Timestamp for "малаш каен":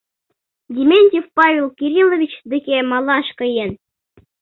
2.91-3.71